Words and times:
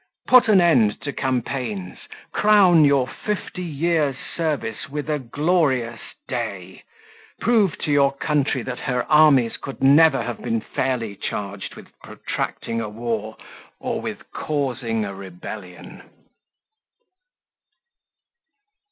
Put 0.27 0.47
an 0.47 0.61
end 0.61 0.99
to 1.01 1.13
campaigns; 1.13 1.99
crown 2.31 2.85
your 2.85 3.05
fifty 3.07 3.61
years' 3.61 4.15
service 4.35 4.89
with 4.89 5.07
a 5.11 5.19
glorious 5.19 6.01
day; 6.27 6.81
prove 7.39 7.77
to 7.83 7.91
your 7.91 8.11
country 8.11 8.63
that 8.63 8.79
her 8.79 9.03
armies 9.11 9.57
could 9.57 9.83
never 9.83 10.23
have 10.23 10.41
been 10.41 10.59
fairly 10.61 11.15
charged 11.15 11.75
with 11.75 11.85
protracting 12.01 12.81
a 12.81 12.89
war 12.89 13.37
or 13.79 14.01
with 14.01 14.31
causing 14.31 15.05
a 15.05 15.13
rebellion." 15.13 16.01